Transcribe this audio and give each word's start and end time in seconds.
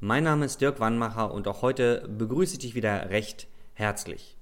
Mein 0.00 0.22
Name 0.22 0.44
ist 0.44 0.60
Dirk 0.60 0.78
Wannmacher 0.78 1.34
und 1.34 1.48
auch 1.48 1.60
heute 1.60 2.08
begrüße 2.08 2.52
ich 2.52 2.58
dich 2.60 2.74
wieder 2.76 3.10
recht 3.10 3.48
herzlich. 3.74 4.36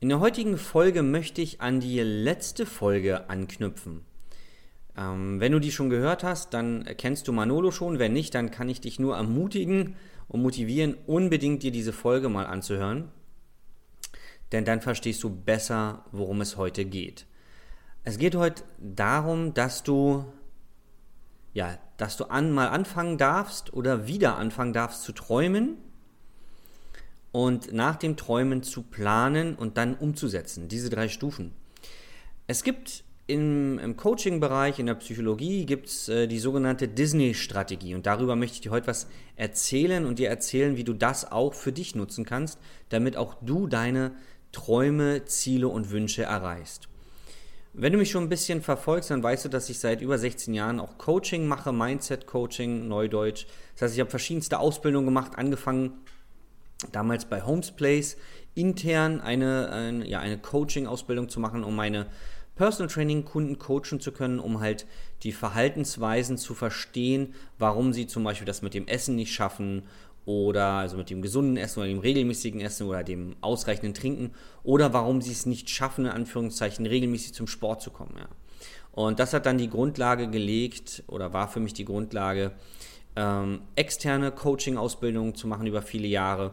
In 0.00 0.08
der 0.08 0.18
heutigen 0.18 0.58
Folge 0.58 1.04
möchte 1.04 1.40
ich 1.40 1.60
an 1.60 1.78
die 1.78 2.00
letzte 2.00 2.66
Folge 2.66 3.30
anknüpfen. 3.30 4.00
Ähm, 4.96 5.38
wenn 5.38 5.52
du 5.52 5.60
die 5.60 5.70
schon 5.70 5.88
gehört 5.88 6.24
hast, 6.24 6.52
dann 6.52 6.84
kennst 6.96 7.28
du 7.28 7.32
Manolo 7.32 7.70
schon. 7.70 8.00
Wenn 8.00 8.12
nicht, 8.12 8.34
dann 8.34 8.50
kann 8.50 8.68
ich 8.68 8.80
dich 8.80 8.98
nur 8.98 9.14
ermutigen 9.14 9.94
und 10.26 10.42
motivieren, 10.42 10.96
unbedingt 11.06 11.62
dir 11.62 11.70
diese 11.70 11.92
Folge 11.92 12.28
mal 12.28 12.46
anzuhören. 12.46 13.08
Denn 14.50 14.64
dann 14.64 14.80
verstehst 14.80 15.22
du 15.22 15.30
besser, 15.30 16.06
worum 16.10 16.40
es 16.40 16.56
heute 16.56 16.84
geht. 16.84 17.26
Es 18.02 18.18
geht 18.18 18.34
heute 18.34 18.64
darum, 18.80 19.54
dass 19.54 19.84
du 19.84 20.24
ja, 21.54 21.78
dass 21.96 22.16
du 22.16 22.24
an, 22.24 22.52
mal 22.52 22.68
anfangen 22.68 23.18
darfst 23.18 23.72
oder 23.72 24.06
wieder 24.06 24.36
anfangen 24.36 24.72
darfst 24.72 25.02
zu 25.02 25.12
träumen 25.12 25.76
und 27.30 27.72
nach 27.72 27.96
dem 27.96 28.16
Träumen 28.16 28.62
zu 28.62 28.82
planen 28.82 29.54
und 29.54 29.76
dann 29.76 29.94
umzusetzen. 29.94 30.68
Diese 30.68 30.90
drei 30.90 31.08
Stufen. 31.08 31.52
Es 32.46 32.62
gibt 32.62 33.04
im, 33.26 33.78
im 33.78 33.96
Coaching-Bereich, 33.96 34.78
in 34.78 34.86
der 34.86 34.94
Psychologie 34.94 35.64
gibt 35.64 35.86
es 35.86 36.08
äh, 36.08 36.26
die 36.26 36.38
sogenannte 36.38 36.88
Disney-Strategie 36.88 37.94
und 37.94 38.06
darüber 38.06 38.36
möchte 38.36 38.56
ich 38.56 38.60
dir 38.62 38.72
heute 38.72 38.88
was 38.88 39.06
erzählen 39.36 40.04
und 40.04 40.18
dir 40.18 40.28
erzählen, 40.28 40.76
wie 40.76 40.84
du 40.84 40.92
das 40.92 41.30
auch 41.30 41.54
für 41.54 41.72
dich 41.72 41.94
nutzen 41.94 42.24
kannst, 42.24 42.58
damit 42.88 43.16
auch 43.16 43.36
du 43.40 43.68
deine 43.68 44.12
Träume, 44.50 45.24
Ziele 45.24 45.68
und 45.68 45.90
Wünsche 45.90 46.24
erreichst. 46.24 46.88
Wenn 47.74 47.92
du 47.92 47.98
mich 47.98 48.10
schon 48.10 48.24
ein 48.24 48.28
bisschen 48.28 48.60
verfolgst, 48.60 49.10
dann 49.10 49.22
weißt 49.22 49.46
du, 49.46 49.48
dass 49.48 49.70
ich 49.70 49.78
seit 49.78 50.02
über 50.02 50.18
16 50.18 50.52
Jahren 50.52 50.78
auch 50.78 50.98
Coaching 50.98 51.46
mache, 51.46 51.72
Mindset-Coaching, 51.72 52.86
Neudeutsch. 52.86 53.46
Das 53.74 53.82
heißt, 53.82 53.94
ich 53.94 54.00
habe 54.00 54.10
verschiedenste 54.10 54.58
Ausbildungen 54.58 55.06
gemacht, 55.06 55.32
angefangen 55.36 56.02
damals 56.90 57.24
bei 57.24 57.42
Homes 57.42 57.70
Place, 57.70 58.18
intern 58.54 59.22
eine, 59.22 59.70
eine, 59.70 60.06
ja, 60.06 60.20
eine 60.20 60.36
Coaching-Ausbildung 60.36 61.30
zu 61.30 61.40
machen, 61.40 61.64
um 61.64 61.74
meine 61.74 62.08
Personal 62.56 62.92
Training 62.92 63.24
Kunden 63.24 63.58
coachen 63.58 64.00
zu 64.00 64.12
können, 64.12 64.38
um 64.38 64.60
halt 64.60 64.86
die 65.22 65.32
Verhaltensweisen 65.32 66.36
zu 66.36 66.54
verstehen, 66.54 67.34
warum 67.58 67.94
sie 67.94 68.06
zum 68.06 68.24
Beispiel 68.24 68.46
das 68.46 68.60
mit 68.60 68.74
dem 68.74 68.86
Essen 68.86 69.16
nicht 69.16 69.32
schaffen 69.32 69.84
oder 70.24 70.64
also 70.64 70.96
mit 70.96 71.10
dem 71.10 71.22
gesunden 71.22 71.56
Essen 71.56 71.80
oder 71.80 71.88
dem 71.88 71.98
regelmäßigen 71.98 72.60
Essen 72.60 72.86
oder 72.86 73.02
dem 73.02 73.36
ausreichenden 73.40 73.94
Trinken 73.94 74.32
oder 74.62 74.92
warum 74.92 75.20
sie 75.20 75.32
es 75.32 75.46
nicht 75.46 75.68
schaffen, 75.70 76.06
in 76.06 76.12
Anführungszeichen 76.12 76.86
regelmäßig 76.86 77.34
zum 77.34 77.46
Sport 77.46 77.82
zu 77.82 77.90
kommen. 77.90 78.14
Ja. 78.18 78.28
Und 78.92 79.18
das 79.18 79.32
hat 79.32 79.46
dann 79.46 79.58
die 79.58 79.70
Grundlage 79.70 80.28
gelegt 80.28 81.02
oder 81.08 81.32
war 81.32 81.48
für 81.48 81.60
mich 81.60 81.72
die 81.72 81.84
Grundlage, 81.84 82.52
ähm, 83.16 83.62
externe 83.74 84.30
Coaching-Ausbildungen 84.30 85.34
zu 85.34 85.46
machen 85.46 85.66
über 85.66 85.82
viele 85.82 86.06
Jahre 86.06 86.52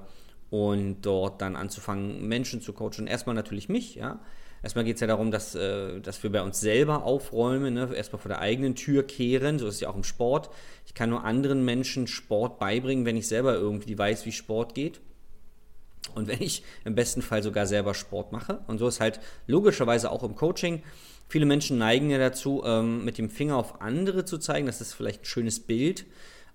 und 0.50 1.02
dort 1.02 1.42
dann 1.42 1.56
anzufangen, 1.56 2.28
Menschen 2.28 2.62
zu 2.62 2.74
coachen. 2.74 3.08
Erstmal 3.08 3.36
natürlich 3.36 3.70
mich, 3.70 3.96
ja, 3.96 4.20
Erstmal 4.62 4.84
geht 4.84 4.96
es 4.96 5.02
ja 5.02 5.08
darum, 5.08 5.32
dass, 5.32 5.56
äh, 5.56 6.02
dass 6.02 6.22
wir 6.22 6.32
bei 6.32 6.42
uns 6.42 6.60
selber 6.60 7.04
aufräumen, 7.04 7.74
ne? 7.74 7.90
erstmal 7.96 8.22
vor 8.22 8.30
der 8.30 8.40
eigenen 8.40 8.76
Tür 8.76 9.04
kehren, 9.04 9.60
so 9.60 9.68
ist 9.68 9.76
es 9.76 9.82
ja 9.82 9.90
auch 9.90 9.96
im 9.96 10.04
Sport. 10.04 10.50
Ich 10.86 10.94
kann 10.94 11.10
nur 11.10 11.24
anderen 11.24 11.64
Menschen 11.64 12.08
Sport 12.08 12.60
beibringen, 12.60 13.06
wenn 13.06 13.16
ich 13.16 13.28
selber 13.28 13.54
irgendwie 13.54 13.98
weiß, 13.98 14.26
wie 14.26 14.32
Sport 14.32 14.76
geht. 14.76 15.00
Und 16.16 16.28
wenn 16.28 16.42
ich 16.42 16.64
im 16.86 16.96
besten 16.96 17.22
Fall 17.22 17.44
sogar 17.44 17.66
selber 17.68 17.94
Sport 17.94 18.32
mache. 18.32 18.62
Und 18.68 18.80
so 18.80 18.88
ist 18.88 19.00
halt 19.00 19.20
logischerweise 19.48 20.12
auch 20.12 20.24
im 20.24 20.36
Coaching. 20.36 20.84
Viele 21.28 21.46
Menschen 21.46 21.78
neigen 21.78 22.10
ja 22.10 22.18
dazu, 22.18 22.64
ähm, 22.66 23.06
mit 23.06 23.18
dem 23.18 23.30
Finger 23.30 23.58
auf 23.58 23.82
andere 23.82 24.26
zu 24.26 24.40
zeigen. 24.40 24.66
Das 24.66 24.82
ist 24.82 24.94
vielleicht 24.94 25.22
ein 25.22 25.26
schönes 25.26 25.60
Bild. 25.60 26.06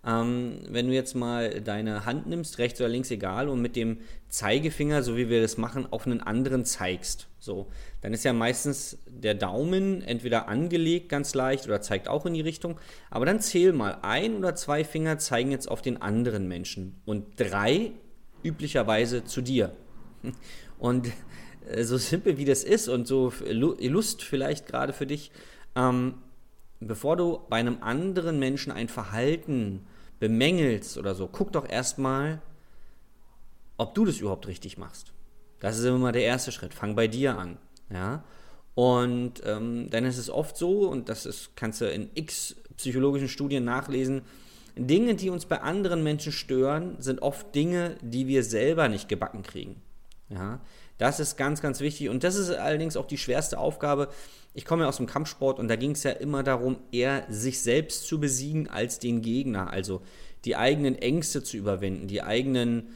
Ähm, 0.06 0.60
wenn 0.68 0.88
du 0.88 0.92
jetzt 0.92 1.14
mal 1.14 1.60
deine 1.62 2.04
Hand 2.04 2.26
nimmst, 2.26 2.58
rechts 2.58 2.80
oder 2.80 2.88
links, 2.88 3.10
egal, 3.10 3.48
und 3.48 3.62
mit 3.62 3.74
dem 3.76 3.98
Zeigefinger, 4.28 5.02
so 5.02 5.16
wie 5.16 5.28
wir 5.28 5.40
das 5.40 5.56
machen, 5.56 5.86
auf 5.90 6.06
einen 6.06 6.20
anderen 6.20 6.64
zeigst. 6.64 7.28
So, 7.38 7.68
dann 8.00 8.12
ist 8.12 8.24
ja 8.24 8.32
meistens 8.32 8.98
der 9.06 9.34
Daumen 9.34 10.02
entweder 10.02 10.48
angelegt 10.48 11.08
ganz 11.08 11.34
leicht 11.34 11.66
oder 11.66 11.80
zeigt 11.80 12.08
auch 12.08 12.26
in 12.26 12.34
die 12.34 12.40
Richtung. 12.40 12.78
Aber 13.10 13.26
dann 13.26 13.40
zähl 13.40 13.72
mal, 13.72 13.98
ein 14.02 14.36
oder 14.36 14.54
zwei 14.54 14.84
Finger 14.84 15.18
zeigen 15.18 15.50
jetzt 15.50 15.70
auf 15.70 15.82
den 15.82 16.02
anderen 16.02 16.48
Menschen 16.48 17.00
und 17.04 17.38
drei 17.38 17.92
üblicherweise 18.42 19.24
zu 19.24 19.40
dir. 19.40 19.72
Und 20.78 21.10
äh, 21.68 21.84
so 21.84 21.96
simpel 21.96 22.36
wie 22.36 22.44
das 22.44 22.64
ist 22.64 22.88
und 22.88 23.06
so 23.06 23.32
Lust 23.48 24.22
vielleicht 24.22 24.66
gerade 24.66 24.92
für 24.92 25.06
dich, 25.06 25.30
ähm, 25.76 26.14
bevor 26.80 27.16
du 27.16 27.40
bei 27.48 27.56
einem 27.56 27.78
anderen 27.80 28.38
Menschen 28.38 28.72
ein 28.72 28.88
Verhalten 28.88 29.86
bemängelst 30.24 30.96
oder 30.96 31.14
so, 31.14 31.28
guck 31.30 31.52
doch 31.52 31.68
erstmal, 31.68 32.40
ob 33.76 33.94
du 33.94 34.06
das 34.06 34.20
überhaupt 34.20 34.46
richtig 34.46 34.78
machst. 34.78 35.12
Das 35.60 35.78
ist 35.78 35.84
immer 35.84 36.12
der 36.12 36.22
erste 36.22 36.50
Schritt. 36.50 36.72
Fang 36.72 36.96
bei 36.96 37.08
dir 37.08 37.36
an. 37.36 37.58
Ja? 37.90 38.24
Und 38.74 39.42
ähm, 39.44 39.90
dann 39.90 40.06
ist 40.06 40.16
es 40.16 40.30
oft 40.30 40.56
so, 40.56 40.88
und 40.88 41.10
das 41.10 41.26
ist, 41.26 41.56
kannst 41.56 41.82
du 41.82 41.90
in 41.90 42.08
x 42.14 42.56
psychologischen 42.78 43.28
Studien 43.28 43.64
nachlesen, 43.64 44.22
Dinge, 44.76 45.14
die 45.14 45.28
uns 45.28 45.44
bei 45.44 45.60
anderen 45.60 46.02
Menschen 46.02 46.32
stören, 46.32 46.96
sind 47.00 47.20
oft 47.20 47.54
Dinge, 47.54 47.96
die 48.00 48.26
wir 48.26 48.44
selber 48.44 48.88
nicht 48.88 49.10
gebacken 49.10 49.42
kriegen. 49.42 49.82
Ja? 50.30 50.60
Das 50.98 51.20
ist 51.20 51.36
ganz, 51.36 51.60
ganz 51.60 51.80
wichtig. 51.80 52.08
Und 52.08 52.24
das 52.24 52.36
ist 52.36 52.50
allerdings 52.50 52.96
auch 52.96 53.06
die 53.06 53.18
schwerste 53.18 53.58
Aufgabe. 53.58 54.08
Ich 54.54 54.64
komme 54.64 54.84
ja 54.84 54.88
aus 54.88 54.98
dem 54.98 55.06
Kampfsport 55.06 55.58
und 55.58 55.68
da 55.68 55.76
ging 55.76 55.92
es 55.92 56.04
ja 56.04 56.12
immer 56.12 56.42
darum, 56.42 56.76
eher 56.92 57.24
sich 57.28 57.60
selbst 57.60 58.06
zu 58.06 58.20
besiegen 58.20 58.68
als 58.68 59.00
den 59.00 59.20
Gegner. 59.20 59.70
Also 59.70 60.02
die 60.44 60.56
eigenen 60.56 60.96
Ängste 60.96 61.42
zu 61.42 61.56
überwinden, 61.56 62.06
die 62.06 62.22
eigenen, 62.22 62.94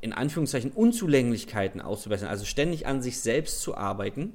in 0.00 0.12
Anführungszeichen, 0.12 0.70
Unzulänglichkeiten 0.70 1.82
auszubessern. 1.82 2.28
Also 2.28 2.46
ständig 2.46 2.86
an 2.86 3.02
sich 3.02 3.20
selbst 3.20 3.60
zu 3.60 3.76
arbeiten. 3.76 4.32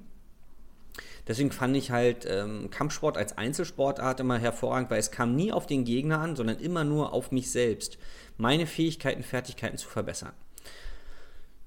Deswegen 1.28 1.52
fand 1.52 1.76
ich 1.78 1.92
halt 1.92 2.26
ähm, 2.28 2.70
Kampfsport 2.72 3.18
als 3.18 3.38
Einzelsportart 3.38 4.20
immer 4.20 4.38
hervorragend, 4.38 4.90
weil 4.90 5.00
es 5.00 5.12
kam 5.12 5.36
nie 5.36 5.52
auf 5.52 5.68
den 5.68 5.86
Gegner 5.86 6.20
an, 6.20 6.36
sondern 6.36 6.60
immer 6.60 6.84
nur 6.84 7.14
auf 7.14 7.32
mich 7.32 7.52
selbst, 7.52 7.98
meine 8.38 8.66
Fähigkeiten, 8.66 9.24
Fertigkeiten 9.24 9.78
zu 9.78 9.88
verbessern. 9.88 10.34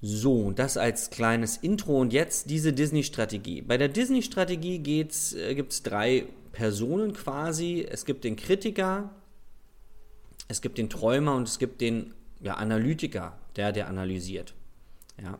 So, 0.05 0.51
das 0.51 0.75
als 0.75 1.11
kleines 1.11 1.55
Intro 1.55 2.01
und 2.01 2.11
jetzt 2.11 2.49
diese 2.49 2.73
Disney-Strategie. 2.73 3.61
Bei 3.61 3.77
der 3.77 3.87
Disney-Strategie 3.87 4.75
äh, 4.75 5.55
gibt 5.55 5.71
es 5.71 5.81
drei 5.81 6.25
Personen 6.51 7.13
quasi. 7.13 7.87
Es 7.89 8.03
gibt 8.03 8.25
den 8.25 8.35
Kritiker, 8.35 9.11
es 10.49 10.61
gibt 10.61 10.77
den 10.77 10.89
Träumer 10.89 11.35
und 11.35 11.47
es 11.47 11.57
gibt 11.57 11.79
den 11.79 12.13
ja, 12.41 12.55
Analytiker, 12.55 13.39
der, 13.55 13.71
der 13.71 13.87
analysiert. 13.87 14.53
Ja. 15.23 15.39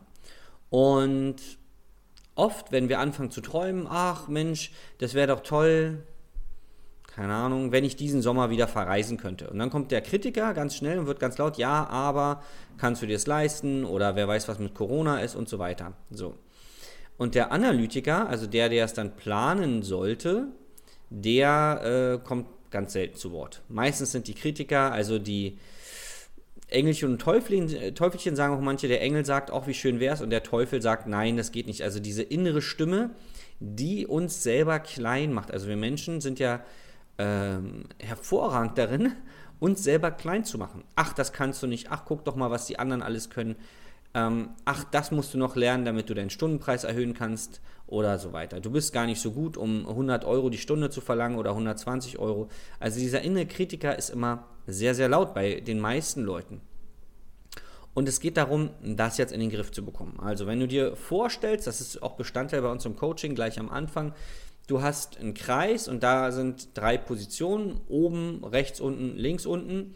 Und 0.70 1.36
Oft, 2.36 2.72
wenn 2.72 2.88
wir 2.88 2.98
anfangen 2.98 3.30
zu 3.30 3.40
träumen, 3.40 3.86
ach 3.88 4.26
Mensch, 4.26 4.72
das 4.98 5.14
wäre 5.14 5.28
doch 5.28 5.40
toll, 5.40 6.02
keine 7.14 7.34
Ahnung, 7.34 7.70
wenn 7.70 7.84
ich 7.84 7.94
diesen 7.94 8.22
Sommer 8.22 8.50
wieder 8.50 8.66
verreisen 8.66 9.18
könnte. 9.18 9.48
Und 9.48 9.60
dann 9.60 9.70
kommt 9.70 9.92
der 9.92 10.00
Kritiker 10.00 10.52
ganz 10.52 10.74
schnell 10.74 10.98
und 10.98 11.06
wird 11.06 11.20
ganz 11.20 11.38
laut, 11.38 11.58
ja, 11.58 11.86
aber 11.86 12.42
kannst 12.76 13.02
du 13.02 13.06
dir 13.06 13.14
es 13.14 13.28
leisten 13.28 13.84
oder 13.84 14.16
wer 14.16 14.26
weiß, 14.26 14.48
was 14.48 14.58
mit 14.58 14.74
Corona 14.74 15.20
ist 15.20 15.36
und 15.36 15.48
so 15.48 15.60
weiter. 15.60 15.92
So. 16.10 16.34
Und 17.16 17.36
der 17.36 17.52
Analytiker, 17.52 18.28
also 18.28 18.48
der, 18.48 18.68
der 18.68 18.84
es 18.84 18.94
dann 18.94 19.14
planen 19.14 19.82
sollte, 19.82 20.48
der 21.08 22.18
äh, 22.20 22.26
kommt 22.26 22.48
ganz 22.72 22.94
selten 22.94 23.16
zu 23.16 23.30
Wort. 23.30 23.62
Meistens 23.68 24.10
sind 24.10 24.26
die 24.26 24.34
Kritiker, 24.34 24.90
also 24.90 25.20
die 25.20 25.58
Engelchen 26.66 27.12
und 27.12 27.20
Teufelchen, 27.20 27.94
Teufelchen 27.94 28.34
sagen 28.34 28.56
auch 28.56 28.60
manche, 28.60 28.88
der 28.88 29.00
Engel 29.00 29.24
sagt 29.24 29.52
auch, 29.52 29.68
wie 29.68 29.74
schön 29.74 30.00
wäre 30.00 30.14
es, 30.14 30.20
und 30.20 30.30
der 30.30 30.42
Teufel 30.42 30.82
sagt, 30.82 31.06
nein, 31.06 31.36
das 31.36 31.52
geht 31.52 31.68
nicht. 31.68 31.82
Also 31.82 32.00
diese 32.00 32.24
innere 32.24 32.60
Stimme, 32.60 33.10
die 33.60 34.08
uns 34.08 34.42
selber 34.42 34.80
klein 34.80 35.32
macht. 35.32 35.52
Also 35.52 35.68
wir 35.68 35.76
Menschen 35.76 36.20
sind 36.20 36.40
ja 36.40 36.64
ähm, 37.18 37.84
hervorragend 37.98 38.78
darin, 38.78 39.12
uns 39.60 39.82
selber 39.82 40.10
klein 40.10 40.44
zu 40.44 40.58
machen. 40.58 40.84
Ach, 40.96 41.12
das 41.12 41.32
kannst 41.32 41.62
du 41.62 41.66
nicht. 41.66 41.90
Ach, 41.90 42.04
guck 42.04 42.24
doch 42.24 42.36
mal, 42.36 42.50
was 42.50 42.66
die 42.66 42.78
anderen 42.78 43.02
alles 43.02 43.30
können. 43.30 43.56
Ähm, 44.14 44.50
ach, 44.64 44.84
das 44.84 45.10
musst 45.10 45.34
du 45.34 45.38
noch 45.38 45.56
lernen, 45.56 45.84
damit 45.84 46.08
du 46.08 46.14
deinen 46.14 46.30
Stundenpreis 46.30 46.84
erhöhen 46.84 47.14
kannst 47.14 47.60
oder 47.86 48.18
so 48.18 48.32
weiter. 48.32 48.60
Du 48.60 48.70
bist 48.70 48.92
gar 48.92 49.06
nicht 49.06 49.20
so 49.20 49.32
gut, 49.32 49.56
um 49.56 49.88
100 49.88 50.24
Euro 50.24 50.50
die 50.50 50.58
Stunde 50.58 50.90
zu 50.90 51.00
verlangen 51.00 51.36
oder 51.36 51.50
120 51.50 52.18
Euro. 52.18 52.48
Also 52.78 53.00
dieser 53.00 53.22
innere 53.22 53.46
Kritiker 53.46 53.98
ist 53.98 54.10
immer 54.10 54.46
sehr, 54.66 54.94
sehr 54.94 55.08
laut 55.08 55.34
bei 55.34 55.60
den 55.60 55.80
meisten 55.80 56.22
Leuten. 56.22 56.60
Und 57.92 58.08
es 58.08 58.20
geht 58.20 58.36
darum, 58.36 58.70
das 58.82 59.18
jetzt 59.18 59.32
in 59.32 59.40
den 59.40 59.50
Griff 59.50 59.70
zu 59.70 59.84
bekommen. 59.84 60.18
Also 60.20 60.46
wenn 60.46 60.60
du 60.60 60.66
dir 60.66 60.96
vorstellst, 60.96 61.66
das 61.66 61.80
ist 61.80 62.02
auch 62.02 62.16
Bestandteil 62.16 62.62
bei 62.62 62.70
uns 62.70 62.84
im 62.84 62.96
Coaching 62.96 63.34
gleich 63.34 63.58
am 63.58 63.70
Anfang, 63.70 64.14
du 64.66 64.82
hast 64.82 65.18
einen 65.18 65.34
Kreis 65.34 65.88
und 65.88 66.02
da 66.02 66.32
sind 66.32 66.68
drei 66.74 66.98
Positionen, 66.98 67.80
oben, 67.88 68.44
rechts 68.44 68.80
unten, 68.80 69.16
links 69.16 69.46
unten. 69.46 69.94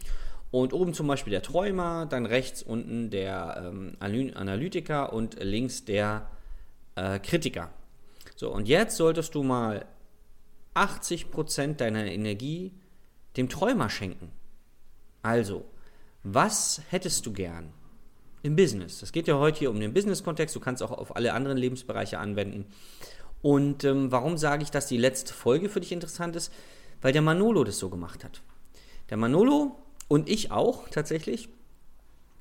Und 0.51 0.73
oben 0.73 0.93
zum 0.95 1.05
Beispiel 1.05 1.31
der 1.31 1.43
Träumer, 1.43 2.07
dann 2.07 2.25
rechts 2.25 2.63
unten 2.63 3.11
der 3.11 3.71
ähm, 3.71 3.97
Analytiker 3.99 5.13
und 5.13 5.43
links 5.43 5.85
der 5.85 6.27
äh, 6.95 7.19
Kritiker. 7.19 7.69
So, 8.35 8.51
und 8.51 8.67
jetzt 8.67 8.97
solltest 8.97 9.35
du 9.35 9.43
mal 9.43 9.85
80% 10.73 11.75
deiner 11.75 12.05
Energie 12.05 12.71
dem 13.37 13.49
Träumer 13.49 13.89
schenken. 13.89 14.31
Also, 15.21 15.65
was 16.23 16.81
hättest 16.89 17.25
du 17.25 17.33
gern 17.33 17.71
im 18.41 18.55
Business? 18.55 18.99
Das 18.99 19.11
geht 19.11 19.27
ja 19.27 19.37
heute 19.37 19.59
hier 19.59 19.69
um 19.69 19.79
den 19.79 19.93
Business-Kontext, 19.93 20.55
du 20.55 20.59
kannst 20.59 20.81
auch 20.81 20.91
auf 20.91 21.15
alle 21.15 21.33
anderen 21.33 21.57
Lebensbereiche 21.57 22.17
anwenden. 22.17 22.65
Und 23.41 23.83
ähm, 23.83 24.11
warum 24.11 24.37
sage 24.37 24.63
ich, 24.63 24.71
dass 24.71 24.87
die 24.87 24.97
letzte 24.97 25.33
Folge 25.33 25.69
für 25.69 25.79
dich 25.79 25.91
interessant 25.91 26.35
ist? 26.35 26.51
Weil 27.01 27.13
der 27.13 27.21
Manolo 27.21 27.63
das 27.63 27.79
so 27.79 27.89
gemacht 27.89 28.23
hat. 28.23 28.41
Der 29.09 29.17
Manolo 29.17 29.75
und 30.07 30.29
ich 30.29 30.51
auch 30.51 30.89
tatsächlich. 30.89 31.49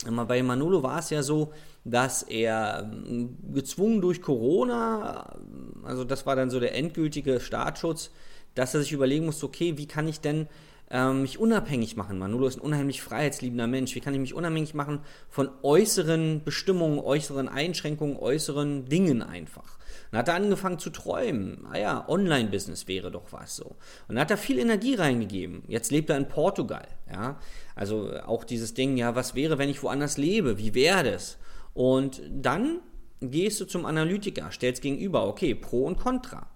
Bei 0.05 0.43
Manolo 0.43 0.83
war 0.83 1.00
es 1.00 1.11
ja 1.11 1.23
so, 1.23 1.53
dass 1.85 2.23
er 2.23 2.89
ähm, 2.93 3.37
gezwungen 3.53 4.00
durch 4.00 4.23
Corona, 4.23 5.37
also 5.83 6.05
das 6.05 6.25
war 6.25 6.37
dann 6.37 6.50
so 6.50 6.61
der 6.61 6.75
endgültige 6.75 7.41
Startschutz, 7.41 8.11
dass 8.55 8.75
er 8.75 8.81
sich 8.81 8.93
überlegen 8.93 9.27
musste, 9.27 9.47
okay, 9.47 9.77
wie 9.77 9.87
kann 9.87 10.06
ich 10.06 10.21
denn 10.21 10.49
ähm, 10.90 11.23
mich 11.23 11.38
unabhängig 11.38 11.96
machen. 11.96 12.19
Manolo 12.19 12.46
ist 12.46 12.56
ein 12.56 12.62
unheimlich 12.62 13.02
freiheitsliebender 13.02 13.67
Mensch. 13.67 13.94
Wie 13.94 14.00
kann 14.00 14.14
ich 14.14 14.20
mich 14.20 14.35
unabhängig 14.35 14.75
machen 14.75 15.00
von 15.29 15.50
äußeren 15.62 16.43
Bestimmungen, 16.44 16.99
äußeren 16.99 17.49
Einschränkungen, 17.49 18.17
äußeren 18.17 18.87
Dingen 18.87 19.23
einfach? 19.23 19.79
Dann 20.11 20.20
hat 20.20 20.29
er 20.29 20.35
angefangen 20.35 20.79
zu 20.79 20.90
träumen. 20.90 21.67
Ah 21.70 21.79
ja, 21.79 22.08
Online-Business 22.08 22.88
wäre 22.88 23.11
doch 23.11 23.32
was 23.32 23.56
so. 23.56 23.67
Und 23.67 23.76
dann 24.14 24.20
hat 24.20 24.31
er 24.31 24.38
viel 24.38 24.58
Energie 24.58 24.94
reingegeben. 24.94 25.62
Jetzt 25.69 25.90
lebt 25.90 26.08
er 26.11 26.17
in 26.17 26.29
Portugal. 26.29 26.88
Ja, 27.11 27.38
also 27.75 28.12
auch 28.25 28.44
dieses 28.44 28.75
Ding, 28.75 28.96
ja, 28.96 29.14
was 29.14 29.34
wäre, 29.34 29.58
wenn 29.58 29.69
ich 29.69 29.82
woanders 29.82 30.17
lebe? 30.17 30.58
Wie 30.58 30.75
wäre 30.75 31.12
das? 31.12 31.38
Und 31.75 32.23
dann 32.31 32.81
gehst 33.20 33.61
du 33.61 33.64
zum 33.67 33.84
Analytiker, 33.84 34.50
stellst 34.50 34.82
gegenüber, 34.82 35.26
okay, 35.26 35.55
Pro 35.55 35.84
und 35.84 35.99
Contra. 35.99 36.49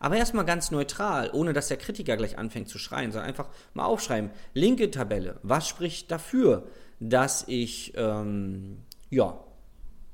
Aber 0.00 0.16
erstmal 0.16 0.46
ganz 0.46 0.70
neutral, 0.70 1.30
ohne 1.32 1.52
dass 1.52 1.68
der 1.68 1.76
Kritiker 1.76 2.16
gleich 2.16 2.38
anfängt 2.38 2.68
zu 2.68 2.78
schreien, 2.78 3.12
sondern 3.12 3.28
einfach 3.28 3.48
mal 3.74 3.84
aufschreiben. 3.84 4.30
Linke 4.54 4.90
Tabelle, 4.90 5.38
was 5.42 5.68
spricht 5.68 6.10
dafür, 6.10 6.66
dass 6.98 7.44
ich 7.46 7.92
ähm, 7.96 8.78
ja, 9.10 9.44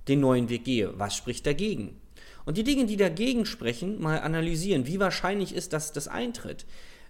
den 0.09 0.21
neuen 0.21 0.49
Weg 0.49 0.65
gehe? 0.65 0.99
Was 0.99 1.17
spricht 1.17 1.47
dagegen? 1.47 2.01
Und 2.45 2.57
die 2.57 2.65
Dinge, 2.65 2.87
die 2.87 2.97
dagegen 2.97 3.47
sprechen, 3.47 4.01
mal 4.01 4.21
analysieren. 4.21 4.87
Wie 4.87 5.01
wahrscheinlich 5.01 5.55
ist, 5.55 5.73
dass 5.73 5.93
das 5.93 6.09
eintritt? 6.09 6.67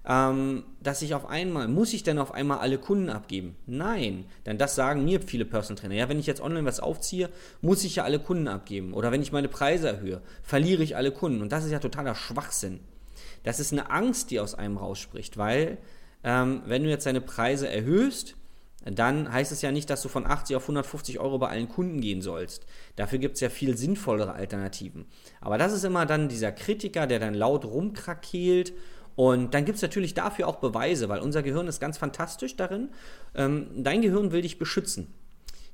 Ähm, 0.09 0.63
dass 0.81 1.03
ich 1.03 1.15
auf 1.15 1.29
einmal, 1.29 1.67
muss 1.67 1.93
ich 1.93 2.05
denn 2.05 2.19
auf 2.19 2.33
einmal 2.33 2.59
alle 2.59 2.79
Kunden 2.79 3.09
abgeben? 3.09 3.57
Nein, 3.67 4.25
denn 4.47 4.57
das 4.57 4.77
sagen 4.77 5.05
mir 5.05 5.21
viele 5.21 5.45
Personal 5.45 5.81
Trainer. 5.81 5.97
Ja, 5.97 6.09
wenn 6.09 6.21
ich 6.21 6.27
jetzt 6.27 6.41
online 6.41 6.65
was 6.65 6.79
aufziehe, 6.79 7.29
muss 7.61 7.83
ich 7.83 7.97
ja 7.97 8.05
alle 8.05 8.21
Kunden 8.21 8.47
abgeben. 8.47 8.95
Oder 8.95 9.11
wenn 9.11 9.23
ich 9.23 9.33
meine 9.33 9.49
Preise 9.49 9.89
erhöhe, 9.89 10.23
verliere 10.43 10.85
ich 10.85 10.97
alle 10.97 11.11
Kunden. 11.11 11.43
Und 11.43 11.51
das 11.51 11.65
ist 11.65 11.73
ja 11.73 11.81
totaler 11.81 12.15
Schwachsinn. 12.15 12.79
Das 13.43 13.59
ist 13.59 13.73
eine 13.73 13.91
Angst, 13.91 14.31
die 14.31 14.39
aus 14.39 14.55
einem 14.55 14.77
rausspricht, 14.77 15.39
weil 15.39 15.79
ähm, 16.23 16.63
wenn 16.67 16.85
du 16.85 16.89
jetzt 16.89 17.07
deine 17.07 17.21
Preise 17.21 17.69
erhöhst, 17.69 18.37
dann 18.85 19.33
heißt 19.33 19.51
es 19.51 19.63
ja 19.63 19.73
nicht, 19.73 19.91
dass 19.91 20.03
du 20.03 20.09
von 20.09 20.27
80 20.27 20.57
auf 20.57 20.63
150 20.65 21.19
Euro 21.19 21.39
bei 21.39 21.49
allen 21.49 21.69
Kunden 21.69 22.01
gehen 22.01 22.23
sollst. 22.23 22.67
Dafür 22.95 23.19
gibt 23.19 23.35
es 23.35 23.41
ja 23.41 23.51
viel 23.51 23.77
sinnvollere 23.77 24.35
Alternativen. 24.35 25.07
Aber 25.41 25.59
das 25.59 25.73
ist 25.73 25.85
immer 25.85 26.07
dann 26.07 26.29
dieser 26.29 26.53
Kritiker, 26.53 27.09
der 27.09 27.19
dann 27.19 27.35
laut 27.35 27.65
rumkrakeelt. 27.65 28.73
Und 29.17 29.55
dann 29.55 29.65
gibt 29.65 29.77
es 29.77 29.83
natürlich 29.83 30.15
dafür 30.15 30.47
auch 30.47 30.57
Beweise, 30.57 31.09
weil 31.09 31.21
unser 31.21 31.43
Gehirn 31.43 31.67
ist 31.67 31.81
ganz 31.81 31.99
fantastisch 31.99 32.55
darin. 32.57 32.91
Ähm, 33.35 33.69
dein 33.75 34.03
Gehirn 34.03 34.31
will 34.31 34.43
dich 34.43 34.59
beschützen. 34.59 35.13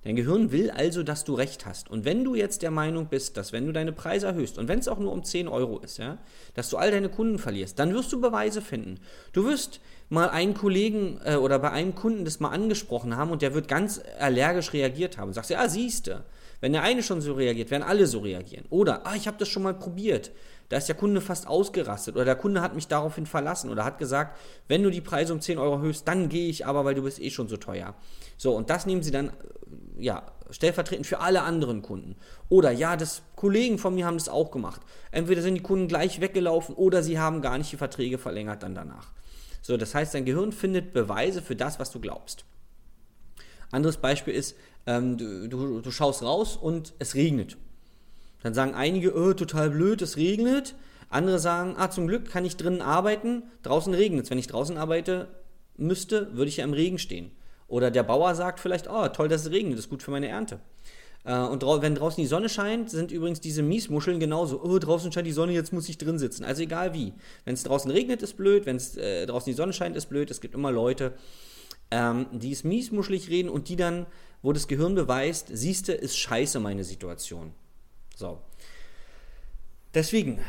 Dein 0.04 0.16
Gehirn 0.16 0.50
will 0.50 0.70
also, 0.70 1.04
dass 1.04 1.22
du 1.24 1.34
recht 1.34 1.64
hast. 1.64 1.88
Und 1.88 2.04
wenn 2.04 2.24
du 2.24 2.34
jetzt 2.34 2.62
der 2.62 2.72
Meinung 2.72 3.06
bist, 3.06 3.36
dass 3.36 3.52
wenn 3.52 3.66
du 3.66 3.72
deine 3.72 3.92
Preise 3.92 4.26
erhöhst, 4.26 4.58
und 4.58 4.66
wenn 4.66 4.80
es 4.80 4.88
auch 4.88 4.98
nur 4.98 5.12
um 5.12 5.22
10 5.22 5.46
Euro 5.46 5.78
ist, 5.78 5.98
ja, 5.98 6.18
dass 6.54 6.70
du 6.70 6.76
all 6.76 6.90
deine 6.90 7.08
Kunden 7.08 7.38
verlierst, 7.38 7.78
dann 7.78 7.94
wirst 7.94 8.12
du 8.12 8.20
Beweise 8.20 8.62
finden. 8.62 8.98
Du 9.32 9.44
wirst 9.44 9.80
mal 10.08 10.28
einen 10.28 10.54
Kollegen 10.54 11.20
äh, 11.24 11.36
oder 11.36 11.60
bei 11.60 11.70
einem 11.70 11.94
Kunden 11.94 12.24
das 12.24 12.40
mal 12.40 12.50
angesprochen 12.50 13.16
haben 13.16 13.30
und 13.30 13.42
der 13.42 13.54
wird 13.54 13.68
ganz 13.68 14.00
allergisch 14.18 14.72
reagiert 14.72 15.18
haben. 15.18 15.28
Und 15.28 15.34
sagst 15.34 15.50
du, 15.50 15.54
ja, 15.54 15.68
siehste, 15.68 16.24
wenn 16.60 16.72
der 16.72 16.82
eine 16.82 17.04
schon 17.04 17.20
so 17.20 17.34
reagiert, 17.34 17.70
werden 17.70 17.84
alle 17.84 18.08
so 18.08 18.20
reagieren. 18.20 18.64
Oder, 18.70 19.06
ah, 19.06 19.14
ich 19.14 19.28
habe 19.28 19.38
das 19.38 19.48
schon 19.48 19.62
mal 19.62 19.74
probiert. 19.74 20.32
Da 20.68 20.76
ist 20.78 20.88
der 20.88 20.94
Kunde 20.94 21.20
fast 21.20 21.46
ausgerastet 21.46 22.14
oder 22.14 22.24
der 22.24 22.36
Kunde 22.36 22.62
hat 22.62 22.74
mich 22.74 22.88
daraufhin 22.88 23.26
verlassen 23.26 23.70
oder 23.70 23.84
hat 23.84 23.98
gesagt, 23.98 24.38
wenn 24.68 24.82
du 24.82 24.90
die 24.90 25.00
Preise 25.00 25.32
um 25.32 25.40
10 25.40 25.58
Euro 25.58 25.76
erhöhst, 25.76 26.08
dann 26.08 26.28
gehe 26.28 26.48
ich 26.48 26.66
aber, 26.66 26.84
weil 26.84 26.94
du 26.94 27.02
bist 27.02 27.20
eh 27.20 27.30
schon 27.30 27.48
so 27.48 27.56
teuer. 27.56 27.94
So, 28.36 28.56
und 28.56 28.70
das 28.70 28.86
nehmen 28.86 29.02
sie 29.02 29.10
dann 29.10 29.32
ja, 29.98 30.22
stellvertretend 30.50 31.06
für 31.06 31.20
alle 31.20 31.42
anderen 31.42 31.82
Kunden. 31.82 32.16
Oder 32.48 32.70
ja, 32.70 32.96
das 32.96 33.22
Kollegen 33.36 33.78
von 33.78 33.94
mir 33.94 34.06
haben 34.06 34.18
das 34.18 34.28
auch 34.28 34.50
gemacht. 34.50 34.80
Entweder 35.10 35.42
sind 35.42 35.54
die 35.54 35.62
Kunden 35.62 35.88
gleich 35.88 36.20
weggelaufen 36.20 36.74
oder 36.74 37.02
sie 37.02 37.18
haben 37.18 37.42
gar 37.42 37.58
nicht 37.58 37.72
die 37.72 37.76
Verträge 37.76 38.18
verlängert 38.18 38.62
dann 38.62 38.74
danach. 38.74 39.12
So, 39.62 39.76
das 39.76 39.94
heißt, 39.94 40.14
dein 40.14 40.24
Gehirn 40.24 40.52
findet 40.52 40.92
Beweise 40.92 41.40
für 41.40 41.56
das, 41.56 41.78
was 41.78 41.90
du 41.90 42.00
glaubst. 42.00 42.44
Anderes 43.70 43.96
Beispiel 43.96 44.34
ist, 44.34 44.56
ähm, 44.86 45.16
du, 45.16 45.48
du, 45.48 45.80
du, 45.80 45.90
schaust 45.90 46.22
raus 46.22 46.56
und 46.56 46.94
es 46.98 47.14
regnet. 47.14 47.56
Dann 48.42 48.54
sagen 48.54 48.74
einige, 48.74 49.14
oh, 49.16 49.32
total 49.34 49.70
blöd, 49.70 50.02
es 50.02 50.16
regnet. 50.16 50.74
Andere 51.08 51.38
sagen, 51.38 51.74
ah, 51.76 51.90
zum 51.90 52.06
Glück 52.06 52.30
kann 52.30 52.44
ich 52.44 52.56
drinnen 52.56 52.80
arbeiten, 52.80 53.42
draußen 53.62 53.92
regnet 53.92 54.24
es. 54.24 54.30
Wenn 54.30 54.38
ich 54.38 54.46
draußen 54.46 54.78
arbeite 54.78 55.28
müsste, 55.76 56.34
würde 56.34 56.48
ich 56.48 56.58
ja 56.58 56.64
im 56.64 56.72
Regen 56.72 56.98
stehen. 56.98 57.30
Oder 57.68 57.90
der 57.90 58.02
Bauer 58.02 58.34
sagt 58.34 58.60
vielleicht, 58.60 58.90
oh, 58.90 59.08
toll, 59.08 59.28
dass 59.28 59.46
es 59.46 59.50
regnet, 59.50 59.74
das 59.78 59.86
ist 59.86 59.90
gut 59.90 60.02
für 60.02 60.10
meine 60.10 60.28
Ernte. 60.28 60.60
Äh, 61.24 61.38
und 61.38 61.62
wenn 61.62 61.94
draußen 61.94 62.22
die 62.22 62.28
Sonne 62.28 62.48
scheint, 62.48 62.90
sind 62.90 63.12
übrigens 63.12 63.40
diese 63.40 63.62
Miesmuscheln 63.62 64.20
genauso. 64.20 64.62
Oh, 64.62 64.78
draußen 64.78 65.12
scheint 65.12 65.26
die 65.26 65.32
Sonne, 65.32 65.52
jetzt 65.52 65.72
muss 65.72 65.88
ich 65.88 65.98
drin 65.98 66.18
sitzen. 66.18 66.44
Also 66.44 66.62
egal 66.62 66.94
wie. 66.94 67.12
Wenn 67.44 67.54
es 67.54 67.62
draußen 67.62 67.90
regnet, 67.90 68.22
ist 68.22 68.36
blöd. 68.36 68.66
Wenn 68.66 68.76
es 68.76 68.96
äh, 68.96 69.26
draußen 69.26 69.50
die 69.50 69.56
Sonne 69.56 69.72
scheint, 69.72 69.96
ist 69.96 70.06
blöd. 70.06 70.30
Es 70.30 70.40
gibt 70.40 70.54
immer 70.54 70.72
Leute, 70.72 71.12
ähm, 71.90 72.26
die 72.32 72.52
es 72.52 72.64
miesmuschelig 72.64 73.28
reden 73.30 73.48
und 73.48 73.68
die 73.68 73.76
dann, 73.76 74.06
wo 74.42 74.52
das 74.52 74.66
Gehirn 74.68 74.94
beweist, 74.94 75.48
siehste, 75.52 75.92
ist 75.92 76.16
scheiße 76.16 76.58
meine 76.58 76.84
Situation. 76.84 77.52
So. 78.16 78.40
Deswegen, 79.94 80.40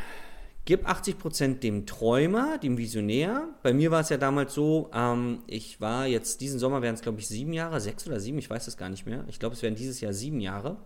Gib 0.66 0.88
80% 0.88 1.60
dem 1.60 1.86
Träumer, 1.86 2.58
dem 2.58 2.78
Visionär. 2.78 3.50
Bei 3.64 3.74
mir 3.74 3.92
war 3.92 4.00
es 4.00 4.08
ja 4.08 4.16
damals 4.16 4.54
so, 4.54 4.90
ähm, 4.94 5.44
ich 5.46 5.82
war 5.82 6.08
jetzt, 6.08 6.40
diesen 6.40 6.58
Sommer 6.58 6.82
wären 6.82 6.96
es 6.96 7.02
glaube 7.02 7.20
ich 7.20 7.28
sieben 7.28 7.52
Jahre, 7.52 7.82
sechs 7.82 8.08
oder 8.08 8.22
sieben, 8.22 8.38
ich 8.38 8.50
weiß 8.50 8.68
es 8.68 8.78
gar 8.78 8.88
nicht 8.88 9.06
mehr. 9.06 9.26
Ich 9.28 9.40
glaube, 9.40 9.56
es 9.56 9.62
wären 9.62 9.76
dieses 9.76 10.00
Jahr 10.00 10.14
sieben 10.14 10.40
Jahre. 10.40 10.78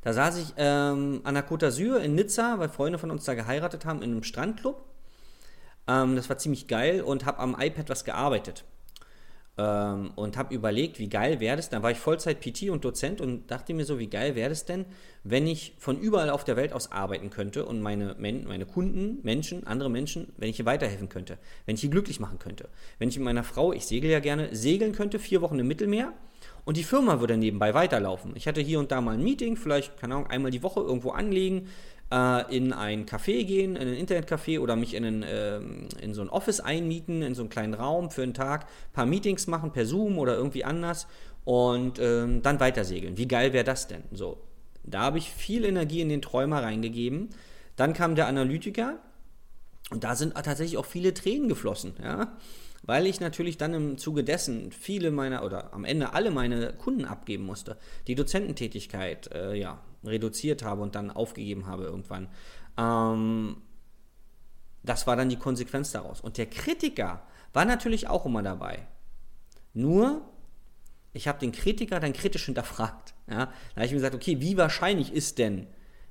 Da 0.00 0.12
saß 0.12 0.38
ich 0.38 0.54
ähm, 0.56 1.20
an 1.22 1.34
der 1.34 1.48
Côte 1.48 1.66
d'Azur 1.66 1.98
in 1.98 2.16
Nizza, 2.16 2.58
weil 2.58 2.68
Freunde 2.68 2.98
von 2.98 3.12
uns 3.12 3.24
da 3.24 3.34
geheiratet 3.34 3.84
haben, 3.84 4.02
in 4.02 4.10
einem 4.10 4.24
Strandclub. 4.24 4.84
Ähm, 5.86 6.16
das 6.16 6.28
war 6.28 6.38
ziemlich 6.38 6.66
geil 6.66 7.00
und 7.00 7.26
habe 7.26 7.38
am 7.38 7.56
iPad 7.60 7.88
was 7.88 8.04
gearbeitet. 8.04 8.64
Ähm, 9.58 10.12
und 10.14 10.36
habe 10.36 10.54
überlegt, 10.54 10.98
wie 10.98 11.08
geil 11.08 11.40
wäre 11.40 11.56
das. 11.56 11.68
Dann 11.68 11.82
war 11.82 11.90
ich 11.90 11.98
Vollzeit 11.98 12.40
PT 12.40 12.70
und 12.70 12.84
Dozent 12.84 13.20
und 13.20 13.50
dachte 13.50 13.74
mir 13.74 13.84
so, 13.84 13.98
wie 13.98 14.06
geil 14.06 14.36
wäre 14.36 14.48
das 14.48 14.64
denn, 14.64 14.86
wenn 15.24 15.46
ich 15.46 15.74
von 15.78 15.98
überall 15.98 16.30
auf 16.30 16.44
der 16.44 16.56
Welt 16.56 16.72
aus 16.72 16.92
arbeiten 16.92 17.28
könnte 17.28 17.66
und 17.66 17.82
meine, 17.82 18.14
meine 18.18 18.66
Kunden, 18.66 19.18
Menschen, 19.22 19.66
andere 19.66 19.90
Menschen, 19.90 20.32
wenn 20.36 20.48
ich 20.48 20.56
hier 20.56 20.66
weiterhelfen 20.66 21.08
könnte, 21.08 21.38
wenn 21.66 21.74
ich 21.74 21.80
hier 21.80 21.90
glücklich 21.90 22.20
machen 22.20 22.38
könnte. 22.38 22.68
Wenn 22.98 23.08
ich 23.08 23.16
mit 23.16 23.24
meiner 23.24 23.44
Frau, 23.44 23.72
ich 23.72 23.84
segel 23.84 24.10
ja 24.10 24.20
gerne, 24.20 24.54
segeln 24.54 24.92
könnte, 24.92 25.18
vier 25.18 25.42
Wochen 25.42 25.58
im 25.58 25.66
Mittelmeer 25.66 26.12
und 26.64 26.76
die 26.76 26.84
Firma 26.84 27.18
würde 27.18 27.36
nebenbei 27.36 27.74
weiterlaufen. 27.74 28.32
Ich 28.36 28.46
hatte 28.46 28.60
hier 28.60 28.78
und 28.78 28.92
da 28.92 29.00
mal 29.00 29.14
ein 29.14 29.24
Meeting, 29.24 29.56
vielleicht, 29.56 29.96
keine 29.98 30.14
Ahnung, 30.14 30.28
einmal 30.28 30.52
die 30.52 30.62
Woche 30.62 30.80
irgendwo 30.80 31.10
anlegen, 31.10 31.68
äh, 32.12 32.56
in 32.56 32.72
ein 32.72 33.06
Café 33.06 33.44
gehen, 33.44 33.76
in 33.76 33.88
ein 33.88 33.94
Internetcafé 33.94 34.60
oder 34.60 34.76
mich 34.76 34.94
in, 34.94 35.04
einen, 35.04 35.22
äh, 35.22 35.60
in 36.02 36.14
so 36.14 36.22
ein 36.22 36.28
Office 36.28 36.60
einmieten, 36.60 37.22
in 37.22 37.34
so 37.34 37.42
einen 37.42 37.50
kleinen 37.50 37.74
Raum 37.74 38.10
für 38.10 38.22
einen 38.22 38.34
Tag, 38.34 38.64
ein 38.64 38.92
paar 38.92 39.06
Meetings 39.06 39.46
machen 39.46 39.72
per 39.72 39.86
Zoom 39.86 40.18
oder 40.18 40.34
irgendwie 40.34 40.64
anders 40.64 41.06
und 41.44 41.98
äh, 41.98 42.40
dann 42.40 42.60
weiter 42.60 42.84
segeln. 42.84 43.16
Wie 43.16 43.28
geil 43.28 43.52
wäre 43.52 43.64
das 43.64 43.88
denn? 43.88 44.02
So, 44.12 44.38
da 44.84 45.00
habe 45.00 45.18
ich 45.18 45.30
viel 45.30 45.64
Energie 45.64 46.00
in 46.00 46.08
den 46.08 46.22
Träumer 46.22 46.62
reingegeben. 46.62 47.30
Dann 47.76 47.92
kam 47.92 48.14
der 48.14 48.26
Analytiker 48.26 48.98
und 49.90 50.04
da 50.04 50.16
sind 50.16 50.34
tatsächlich 50.34 50.78
auch 50.78 50.86
viele 50.86 51.14
Tränen 51.14 51.48
geflossen, 51.48 51.94
ja 52.02 52.36
weil 52.82 53.06
ich 53.06 53.20
natürlich 53.20 53.58
dann 53.58 53.74
im 53.74 53.98
Zuge 53.98 54.24
dessen 54.24 54.72
viele 54.72 55.10
meiner 55.10 55.44
oder 55.44 55.74
am 55.74 55.84
Ende 55.84 56.14
alle 56.14 56.30
meine 56.30 56.72
Kunden 56.72 57.04
abgeben 57.04 57.44
musste, 57.44 57.76
die 58.06 58.14
Dozententätigkeit 58.14 59.30
äh, 59.32 59.54
ja, 59.54 59.82
reduziert 60.08 60.62
habe 60.62 60.82
und 60.82 60.94
dann 60.94 61.10
aufgegeben 61.10 61.66
habe 61.66 61.84
irgendwann. 61.84 62.28
Ähm, 62.76 63.58
das 64.82 65.06
war 65.06 65.16
dann 65.16 65.28
die 65.28 65.36
Konsequenz 65.36 65.92
daraus. 65.92 66.20
Und 66.20 66.38
der 66.38 66.46
Kritiker 66.46 67.22
war 67.52 67.64
natürlich 67.64 68.08
auch 68.08 68.26
immer 68.26 68.42
dabei. 68.42 68.86
Nur, 69.74 70.22
ich 71.12 71.28
habe 71.28 71.38
den 71.38 71.52
Kritiker 71.52 72.00
dann 72.00 72.12
kritisch 72.12 72.44
hinterfragt. 72.46 73.14
Ja? 73.28 73.46
Da 73.46 73.76
habe 73.76 73.86
ich 73.86 73.92
mir 73.92 73.98
gesagt, 73.98 74.14
okay, 74.14 74.40
wie 74.40 74.56
wahrscheinlich 74.56 75.12
ist 75.12 75.38
denn, 75.38 75.66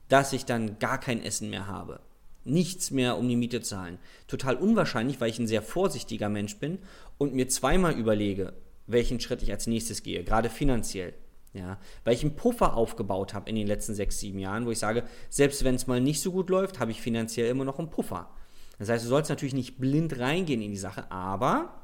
dass 0.09 0.33
ich 0.33 0.45
dann 0.45 0.79
gar 0.79 0.99
kein 0.99 1.21
Essen 1.21 1.49
mehr 1.49 1.67
habe? 1.67 1.99
Nichts 2.43 2.91
mehr, 2.91 3.17
um 3.17 3.27
die 3.27 3.35
Miete 3.35 3.61
zu 3.61 3.69
zahlen. 3.69 3.99
Total 4.27 4.55
unwahrscheinlich, 4.55 5.19
weil 5.19 5.29
ich 5.29 5.39
ein 5.39 5.47
sehr 5.47 5.61
vorsichtiger 5.61 6.29
Mensch 6.29 6.57
bin 6.57 6.79
und 7.17 7.33
mir 7.33 7.49
zweimal 7.49 7.93
überlege, 7.93 8.53
welchen 8.85 9.19
Schritt 9.19 9.43
ich 9.43 9.51
als 9.51 9.67
nächstes 9.67 10.01
gehe, 10.01 10.23
gerade 10.23 10.49
finanziell. 10.49 11.13
Ja, 11.57 11.79
weil 12.03 12.13
ich 12.13 12.23
einen 12.23 12.35
Puffer 12.35 12.75
aufgebaut 12.77 13.33
habe 13.33 13.49
in 13.49 13.55
den 13.55 13.65
letzten 13.65 13.95
sechs, 13.95 14.19
sieben 14.19 14.37
Jahren, 14.37 14.67
wo 14.67 14.71
ich 14.71 14.77
sage, 14.77 15.03
selbst 15.29 15.63
wenn 15.63 15.73
es 15.73 15.87
mal 15.87 15.99
nicht 15.99 16.21
so 16.21 16.31
gut 16.31 16.49
läuft, 16.49 16.79
habe 16.79 16.91
ich 16.91 17.01
finanziell 17.01 17.49
immer 17.49 17.65
noch 17.65 17.79
einen 17.79 17.89
Puffer. 17.89 18.29
Das 18.77 18.89
heißt, 18.89 19.03
du 19.03 19.09
sollst 19.09 19.29
natürlich 19.29 19.55
nicht 19.55 19.79
blind 19.79 20.19
reingehen 20.19 20.61
in 20.61 20.69
die 20.69 20.77
Sache, 20.77 21.11
aber 21.11 21.81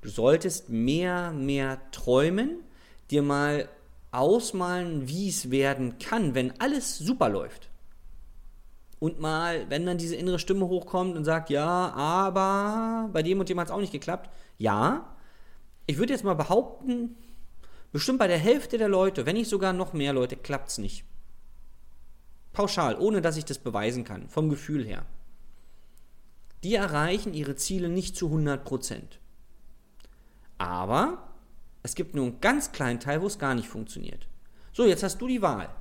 du 0.00 0.08
solltest 0.08 0.70
mehr, 0.70 1.32
mehr 1.32 1.78
träumen, 1.92 2.60
dir 3.10 3.22
mal 3.22 3.68
ausmalen, 4.10 5.06
wie 5.06 5.28
es 5.28 5.50
werden 5.50 5.98
kann, 5.98 6.34
wenn 6.34 6.58
alles 6.58 6.96
super 6.96 7.28
läuft. 7.28 7.68
Und 8.98 9.20
mal, 9.20 9.68
wenn 9.68 9.84
dann 9.84 9.98
diese 9.98 10.16
innere 10.16 10.38
Stimme 10.38 10.66
hochkommt 10.66 11.16
und 11.16 11.24
sagt, 11.24 11.50
ja, 11.50 11.92
aber 11.92 13.10
bei 13.12 13.22
dem 13.22 13.40
und 13.40 13.48
dem 13.48 13.60
hat 13.60 13.68
es 13.68 13.72
auch 13.72 13.80
nicht 13.80 13.92
geklappt. 13.92 14.30
Ja, 14.58 15.16
ich 15.86 15.98
würde 15.98 16.12
jetzt 16.12 16.24
mal 16.24 16.34
behaupten, 16.34 17.16
Bestimmt 17.92 18.18
bei 18.18 18.28
der 18.28 18.38
Hälfte 18.38 18.78
der 18.78 18.88
Leute, 18.88 19.26
wenn 19.26 19.36
nicht 19.36 19.50
sogar 19.50 19.72
noch 19.72 19.92
mehr 19.92 20.12
Leute, 20.12 20.36
klappt 20.36 20.68
es 20.70 20.78
nicht. 20.78 21.04
Pauschal, 22.52 22.96
ohne 22.98 23.20
dass 23.20 23.36
ich 23.36 23.44
das 23.44 23.58
beweisen 23.58 24.04
kann, 24.04 24.28
vom 24.28 24.48
Gefühl 24.48 24.84
her. 24.84 25.06
Die 26.62 26.74
erreichen 26.74 27.34
ihre 27.34 27.56
Ziele 27.56 27.88
nicht 27.88 28.16
zu 28.16 28.28
100%. 28.28 29.02
Aber 30.58 31.30
es 31.82 31.94
gibt 31.94 32.14
nur 32.14 32.26
einen 32.26 32.40
ganz 32.40 32.72
kleinen 32.72 33.00
Teil, 33.00 33.22
wo 33.22 33.26
es 33.26 33.38
gar 33.38 33.54
nicht 33.54 33.68
funktioniert. 33.68 34.28
So, 34.72 34.84
jetzt 34.84 35.02
hast 35.02 35.18
du 35.20 35.26
die 35.26 35.42
Wahl. 35.42 35.74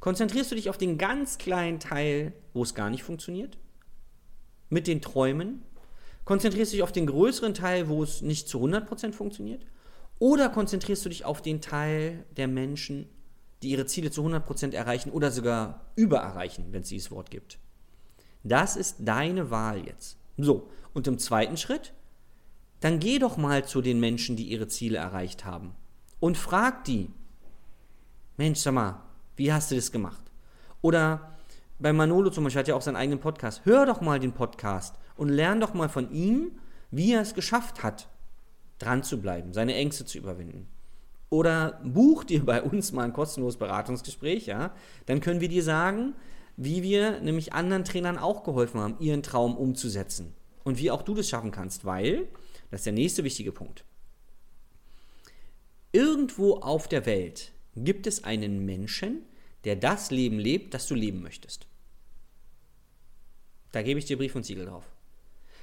Konzentrierst 0.00 0.50
du 0.50 0.54
dich 0.54 0.70
auf 0.70 0.78
den 0.78 0.98
ganz 0.98 1.38
kleinen 1.38 1.78
Teil, 1.78 2.32
wo 2.52 2.62
es 2.62 2.74
gar 2.74 2.90
nicht 2.90 3.04
funktioniert? 3.04 3.58
Mit 4.70 4.86
den 4.86 5.02
Träumen? 5.02 5.62
Konzentrierst 6.24 6.72
du 6.72 6.76
dich 6.76 6.82
auf 6.82 6.92
den 6.92 7.06
größeren 7.06 7.54
Teil, 7.54 7.88
wo 7.88 8.02
es 8.02 8.22
nicht 8.22 8.48
zu 8.48 8.58
100% 8.64 9.12
funktioniert? 9.12 9.64
Oder 10.20 10.50
konzentrierst 10.50 11.04
du 11.04 11.08
dich 11.08 11.24
auf 11.24 11.40
den 11.40 11.62
Teil 11.62 12.26
der 12.36 12.46
Menschen, 12.46 13.08
die 13.62 13.70
ihre 13.70 13.86
Ziele 13.86 14.10
zu 14.10 14.22
100% 14.22 14.74
erreichen 14.74 15.10
oder 15.10 15.30
sogar 15.30 15.86
übererreichen, 15.96 16.66
wenn 16.72 16.82
es 16.82 16.90
dieses 16.90 17.10
Wort 17.10 17.30
gibt? 17.30 17.58
Das 18.44 18.76
ist 18.76 18.96
deine 19.00 19.50
Wahl 19.50 19.84
jetzt. 19.86 20.18
So, 20.36 20.68
und 20.92 21.06
im 21.06 21.18
zweiten 21.18 21.56
Schritt, 21.56 21.94
dann 22.80 22.98
geh 22.98 23.18
doch 23.18 23.38
mal 23.38 23.64
zu 23.64 23.80
den 23.80 23.98
Menschen, 23.98 24.36
die 24.36 24.44
ihre 24.44 24.68
Ziele 24.68 24.98
erreicht 24.98 25.46
haben 25.46 25.74
und 26.20 26.36
frag 26.36 26.84
die, 26.84 27.10
Mensch, 28.36 28.58
sag 28.60 28.74
mal, 28.74 29.02
wie 29.36 29.52
hast 29.52 29.70
du 29.70 29.74
das 29.74 29.90
gemacht? 29.90 30.30
Oder 30.82 31.38
bei 31.78 31.94
Manolo 31.94 32.28
zum 32.28 32.44
Beispiel 32.44 32.60
hat 32.60 32.68
ja 32.68 32.74
auch 32.74 32.82
seinen 32.82 32.96
eigenen 32.96 33.20
Podcast. 33.20 33.62
Hör 33.64 33.86
doch 33.86 34.02
mal 34.02 34.20
den 34.20 34.32
Podcast 34.32 34.96
und 35.16 35.30
lern 35.30 35.60
doch 35.60 35.72
mal 35.72 35.88
von 35.88 36.10
ihm, 36.12 36.58
wie 36.90 37.14
er 37.14 37.22
es 37.22 37.32
geschafft 37.32 37.82
hat, 37.82 38.08
dran 38.80 39.04
zu 39.04 39.20
bleiben, 39.20 39.52
seine 39.52 39.74
Ängste 39.76 40.04
zu 40.04 40.18
überwinden. 40.18 40.66
Oder 41.28 41.80
buch 41.84 42.24
dir 42.24 42.44
bei 42.44 42.60
uns 42.60 42.90
mal 42.90 43.04
ein 43.04 43.12
kostenloses 43.12 43.58
Beratungsgespräch, 43.58 44.46
ja, 44.46 44.74
dann 45.06 45.20
können 45.20 45.40
wir 45.40 45.48
dir 45.48 45.62
sagen, 45.62 46.14
wie 46.56 46.82
wir 46.82 47.20
nämlich 47.20 47.52
anderen 47.52 47.84
Trainern 47.84 48.18
auch 48.18 48.42
geholfen 48.42 48.80
haben, 48.80 48.96
ihren 48.98 49.22
Traum 49.22 49.56
umzusetzen. 49.56 50.34
Und 50.64 50.78
wie 50.78 50.90
auch 50.90 51.02
du 51.02 51.14
das 51.14 51.28
schaffen 51.28 51.52
kannst, 51.52 51.84
weil, 51.84 52.28
das 52.70 52.80
ist 52.80 52.86
der 52.86 52.92
nächste 52.92 53.24
wichtige 53.24 53.52
Punkt. 53.52 53.84
Irgendwo 55.92 56.56
auf 56.56 56.88
der 56.88 57.06
Welt 57.06 57.52
gibt 57.76 58.06
es 58.06 58.24
einen 58.24 58.64
Menschen, 58.64 59.22
der 59.64 59.76
das 59.76 60.10
Leben 60.10 60.38
lebt, 60.38 60.74
das 60.74 60.86
du 60.86 60.94
leben 60.94 61.22
möchtest. 61.22 61.66
Da 63.72 63.82
gebe 63.82 63.98
ich 63.98 64.04
dir 64.04 64.18
Brief 64.18 64.34
und 64.34 64.44
Siegel 64.44 64.66
drauf. 64.66 64.84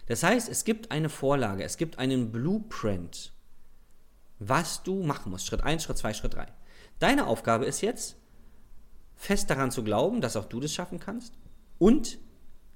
Das 0.07 0.23
heißt, 0.23 0.49
es 0.49 0.63
gibt 0.63 0.91
eine 0.91 1.09
Vorlage, 1.09 1.63
es 1.63 1.77
gibt 1.77 1.99
einen 1.99 2.31
Blueprint, 2.31 3.33
was 4.39 4.83
du 4.83 5.03
machen 5.03 5.31
musst. 5.31 5.47
Schritt 5.47 5.63
1, 5.63 5.83
Schritt 5.83 5.97
2, 5.97 6.13
Schritt 6.13 6.33
3. 6.33 6.47
Deine 6.99 7.27
Aufgabe 7.27 7.65
ist 7.65 7.81
jetzt, 7.81 8.15
fest 9.15 9.49
daran 9.49 9.71
zu 9.71 9.83
glauben, 9.83 10.21
dass 10.21 10.35
auch 10.35 10.45
du 10.45 10.59
das 10.59 10.73
schaffen 10.73 10.99
kannst 10.99 11.33
und 11.77 12.19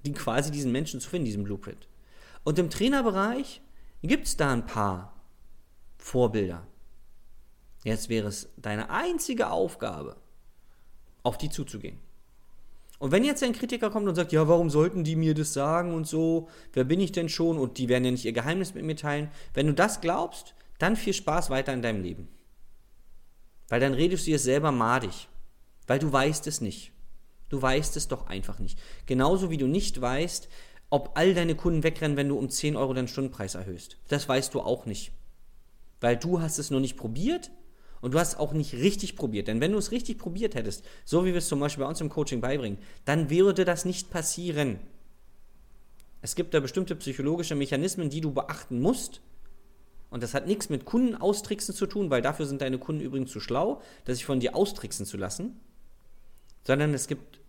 die, 0.06 0.14
quasi 0.14 0.52
diesen 0.52 0.72
Menschen 0.72 1.00
zu 1.00 1.10
finden, 1.10 1.26
diesen 1.26 1.44
Blueprint. 1.44 1.88
Und 2.44 2.60
im 2.60 2.70
Trainerbereich 2.70 3.62
gibt 4.02 4.28
es 4.28 4.38
da 4.38 4.52
ein 4.52 4.66
paar 4.66 5.14
Vorbilder. 5.98 6.68
Jetzt 7.84 8.10
wäre 8.10 8.28
es 8.28 8.50
deine 8.58 8.90
einzige 8.90 9.50
Aufgabe, 9.50 10.18
auf 11.24 11.38
die 11.38 11.50
zuzugehen. 11.50 12.00
Und 13.02 13.12
wenn 13.12 13.24
jetzt 13.24 13.42
ein 13.42 13.54
Kritiker 13.54 13.90
kommt 13.90 14.08
und 14.08 14.14
sagt, 14.14 14.32
ja, 14.32 14.48
warum 14.48 14.70
sollten 14.70 15.04
die 15.04 15.16
mir 15.16 15.34
das 15.34 15.54
sagen 15.54 15.96
und 15.96 16.06
so, 16.06 16.50
wer 16.72 16.84
bin 16.84 17.00
ich 17.00 17.12
denn 17.12 17.30
schon 17.30 17.58
und 17.58 17.80
die 17.80 17.90
werden 17.90 18.06
ja 18.06 18.12
nicht 18.12 18.26
ihr 18.26 18.32
Geheimnis 18.32 18.76
mit 18.76 18.84
mir 18.84 18.96
teilen, 18.96 19.32
wenn 19.56 19.66
du 19.66 19.74
das 19.74 20.02
glaubst, 20.02 20.54
dann 20.78 20.96
viel 20.96 21.14
Spaß 21.14 21.50
weiter 21.50 21.74
in 21.74 21.82
deinem 21.82 22.04
Leben. 22.04 22.28
Weil 23.70 23.80
dann 23.80 23.96
redest 23.96 24.28
du 24.28 24.30
dir 24.30 24.38
selber 24.38 24.72
madig, 24.72 25.30
weil 25.88 25.98
du 25.98 26.14
weißt 26.14 26.46
es 26.46 26.62
nicht. 26.62 26.92
Du 27.50 27.60
weißt 27.60 27.98
es 27.98 28.08
doch 28.08 28.28
einfach 28.28 28.60
nicht. 28.60 28.78
Genauso 29.08 29.50
wie 29.50 29.58
du 29.58 29.66
nicht 29.66 30.00
weißt, 30.00 30.48
ob 30.92 31.18
all 31.18 31.34
deine 31.34 31.56
Kunden 31.56 31.82
wegrennen, 31.82 32.18
wenn 32.18 32.30
du 32.30 32.38
um 32.38 32.52
10 32.52 32.76
Euro 32.76 32.94
deinen 32.94 33.08
Stundenpreis 33.08 33.56
erhöhst. 33.56 33.98
Das 34.10 34.30
weißt 34.30 34.54
du 34.54 34.62
auch 34.62 34.86
nicht. 34.86 35.12
Weil 36.02 36.18
du 36.18 36.40
hast 36.40 36.60
es 36.60 36.70
noch 36.70 36.80
nicht 36.80 36.98
probiert 36.98 37.50
und 38.02 38.14
du 38.14 38.20
hast 38.20 38.40
auch 38.40 38.54
nicht 38.54 38.74
richtig 38.74 39.16
probiert. 39.16 39.48
Denn 39.48 39.62
wenn 39.62 39.72
du 39.72 39.78
es 39.78 39.92
richtig 39.92 40.18
probiert 40.18 40.56
hättest, 40.56 40.84
so 41.06 41.24
wie 41.24 41.30
wir 41.30 41.38
es 41.38 41.48
zum 41.48 41.60
Beispiel 41.60 41.84
bei 41.84 41.90
uns 41.90 42.02
im 42.02 42.10
Coaching 42.10 42.42
beibringen, 42.42 42.80
dann 43.06 43.30
würde 43.30 43.64
das 43.64 43.86
nicht 43.86 44.10
passieren. 44.10 44.80
Es 46.22 46.36
gibt 46.36 46.54
da 46.54 46.60
bestimmte 46.60 46.96
psychologische 46.96 47.56
Mechanismen, 47.56 48.10
die 48.10 48.22
du 48.22 48.32
beachten 48.32 48.82
musst. 48.82 49.22
Und 50.10 50.24
das 50.24 50.34
hat 50.34 50.46
nichts 50.46 50.70
mit 50.70 50.86
Kunden 50.86 51.16
austricksen 51.16 51.74
zu 51.74 51.88
tun, 51.88 52.10
weil 52.10 52.22
dafür 52.22 52.46
sind 52.46 52.62
deine 52.62 52.78
Kunden 52.78 53.02
übrigens 53.02 53.32
zu 53.32 53.40
schlau, 53.40 53.82
das 54.06 54.18
sich 54.18 54.26
von 54.26 54.40
dir 54.40 54.56
austricksen 54.56 55.06
zu 55.06 55.18
lassen. 55.18 55.60
Sondern 56.64 56.94
es 56.94 57.08
gibt 57.08 57.40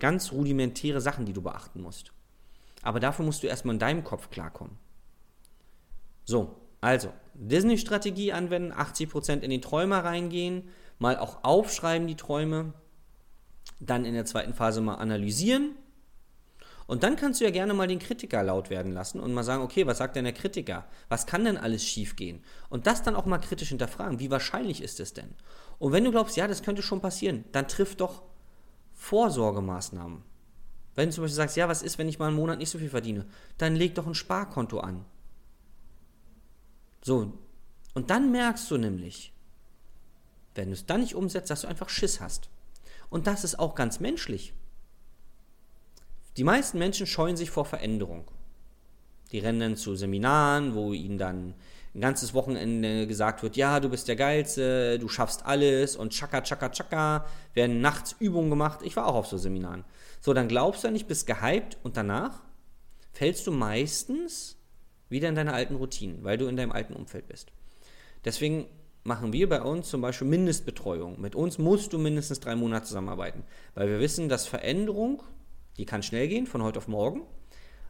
ganz 0.00 0.32
rudimentäre 0.32 1.00
Sachen, 1.00 1.24
die 1.24 1.32
du 1.32 1.40
beachten 1.40 1.80
musst. 1.82 2.12
Aber 2.82 3.00
dafür 3.00 3.24
musst 3.24 3.42
du 3.42 3.46
erstmal 3.46 3.74
in 3.74 3.78
deinem 3.78 4.04
Kopf 4.04 4.30
klarkommen. 4.30 4.76
So, 6.24 6.56
also, 6.80 7.12
Disney-Strategie 7.34 8.32
anwenden, 8.32 8.72
80% 8.72 9.40
in 9.40 9.50
die 9.50 9.60
Träume 9.60 10.02
reingehen, 10.02 10.68
mal 10.98 11.18
auch 11.18 11.44
aufschreiben 11.44 12.06
die 12.06 12.16
Träume, 12.16 12.72
dann 13.80 14.04
in 14.04 14.14
der 14.14 14.24
zweiten 14.26 14.54
Phase 14.54 14.80
mal 14.80 14.96
analysieren. 14.96 15.76
Und 16.86 17.04
dann 17.04 17.14
kannst 17.14 17.40
du 17.40 17.44
ja 17.44 17.50
gerne 17.50 17.72
mal 17.72 17.86
den 17.86 18.00
Kritiker 18.00 18.42
laut 18.42 18.68
werden 18.68 18.92
lassen 18.92 19.20
und 19.20 19.32
mal 19.32 19.44
sagen, 19.44 19.62
okay, 19.62 19.86
was 19.86 19.98
sagt 19.98 20.16
denn 20.16 20.24
der 20.24 20.32
Kritiker? 20.32 20.86
Was 21.08 21.24
kann 21.24 21.44
denn 21.44 21.56
alles 21.56 21.84
schiefgehen? 21.84 22.42
Und 22.68 22.88
das 22.88 23.02
dann 23.02 23.14
auch 23.14 23.26
mal 23.26 23.38
kritisch 23.38 23.68
hinterfragen. 23.68 24.18
Wie 24.18 24.30
wahrscheinlich 24.30 24.82
ist 24.82 24.98
es 24.98 25.14
denn? 25.14 25.36
Und 25.78 25.92
wenn 25.92 26.04
du 26.04 26.10
glaubst, 26.10 26.36
ja, 26.36 26.48
das 26.48 26.62
könnte 26.62 26.82
schon 26.82 27.00
passieren, 27.00 27.44
dann 27.52 27.68
triff 27.68 27.94
doch 27.94 28.22
Vorsorgemaßnahmen. 28.94 30.22
Wenn 30.96 31.08
du 31.08 31.14
zum 31.14 31.22
Beispiel 31.22 31.36
sagst, 31.36 31.56
ja, 31.56 31.68
was 31.68 31.82
ist, 31.82 31.96
wenn 31.98 32.08
ich 32.08 32.18
mal 32.18 32.26
einen 32.26 32.36
Monat 32.36 32.58
nicht 32.58 32.70
so 32.70 32.78
viel 32.78 32.90
verdiene? 32.90 33.24
Dann 33.56 33.76
leg 33.76 33.94
doch 33.94 34.06
ein 34.06 34.14
Sparkonto 34.14 34.80
an. 34.80 35.04
So, 37.02 37.32
Und 37.94 38.10
dann 38.10 38.30
merkst 38.30 38.70
du 38.70 38.76
nämlich, 38.76 39.32
wenn 40.54 40.68
du 40.68 40.74
es 40.74 40.86
dann 40.86 41.00
nicht 41.00 41.14
umsetzt, 41.14 41.50
dass 41.50 41.62
du 41.62 41.68
einfach 41.68 41.88
Schiss 41.88 42.20
hast. 42.20 42.50
Und 43.08 43.26
das 43.26 43.44
ist 43.44 43.58
auch 43.58 43.74
ganz 43.74 44.00
menschlich. 44.00 44.52
Die 46.36 46.44
meisten 46.44 46.78
Menschen 46.78 47.06
scheuen 47.06 47.36
sich 47.36 47.50
vor 47.50 47.64
Veränderung. 47.64 48.30
Die 49.32 49.38
rennen 49.38 49.60
dann 49.60 49.76
zu 49.76 49.96
Seminaren, 49.96 50.74
wo 50.74 50.92
ihnen 50.92 51.18
dann 51.18 51.54
ein 51.94 52.00
ganzes 52.00 52.34
Wochenende 52.34 53.06
gesagt 53.06 53.42
wird, 53.42 53.56
ja, 53.56 53.80
du 53.80 53.88
bist 53.88 54.06
der 54.06 54.14
Geilste, 54.14 54.98
du 54.98 55.08
schaffst 55.08 55.44
alles 55.44 55.96
und 55.96 56.12
tschakka, 56.12 56.40
tschakka, 56.42 56.68
tschakka, 56.68 57.26
werden 57.54 57.80
nachts 57.80 58.14
Übungen 58.20 58.50
gemacht. 58.50 58.80
Ich 58.82 58.96
war 58.96 59.06
auch 59.06 59.16
auf 59.16 59.26
so 59.26 59.38
Seminaren. 59.38 59.84
So, 60.20 60.32
dann 60.32 60.46
glaubst 60.46 60.84
du 60.84 60.90
nicht, 60.90 61.08
bist 61.08 61.26
gehypt 61.26 61.78
und 61.82 61.96
danach 61.96 62.42
fällst 63.12 63.46
du 63.46 63.52
meistens 63.52 64.56
wieder 65.10 65.28
in 65.28 65.34
deine 65.34 65.52
alten 65.52 65.76
Routinen, 65.76 66.24
weil 66.24 66.38
du 66.38 66.46
in 66.46 66.56
deinem 66.56 66.72
alten 66.72 66.94
Umfeld 66.94 67.28
bist. 67.28 67.52
Deswegen 68.24 68.66
machen 69.04 69.32
wir 69.32 69.48
bei 69.48 69.62
uns 69.62 69.88
zum 69.88 70.00
Beispiel 70.00 70.28
Mindestbetreuung. 70.28 71.20
Mit 71.20 71.34
uns 71.34 71.58
musst 71.58 71.92
du 71.92 71.98
mindestens 71.98 72.40
drei 72.40 72.54
Monate 72.54 72.86
zusammenarbeiten, 72.86 73.44
weil 73.74 73.88
wir 73.88 74.00
wissen, 74.00 74.28
dass 74.28 74.46
Veränderung, 74.46 75.22
die 75.76 75.86
kann 75.86 76.02
schnell 76.02 76.28
gehen, 76.28 76.46
von 76.46 76.62
heute 76.62 76.78
auf 76.78 76.88
morgen. 76.88 77.22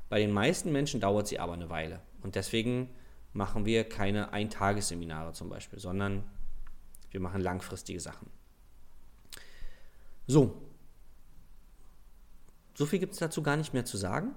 Bei 0.09 0.19
den 0.19 0.33
meisten 0.33 0.73
Menschen 0.73 1.01
dauert 1.01 1.29
sie 1.29 1.39
aber 1.39 1.53
eine 1.53 1.71
Weile. 1.71 2.01
Und 2.23 2.35
deswegen 2.35 2.91
machen 3.33 3.65
wir 3.65 3.85
keine 3.85 4.33
Eintagesseminare 4.33 5.33
zum 5.33 5.49
Beispiel, 5.49 5.79
sondern 5.79 6.25
wir 7.11 7.21
machen 7.21 7.41
langfristige 7.41 8.01
Sachen. 8.01 8.29
So. 10.27 10.61
So 12.75 12.87
viel 12.87 12.99
gibt 12.99 13.13
es 13.13 13.19
dazu 13.19 13.43
gar 13.43 13.57
nicht 13.57 13.75
mehr 13.75 13.85
zu 13.85 13.97
sagen. 13.97 14.35